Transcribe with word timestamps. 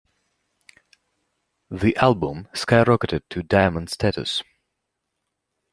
The 1.69 1.95
album 1.97 2.47
skyrocketed 2.55 3.21
to 3.29 3.43
Diamond 3.43 3.91
status. 3.91 4.41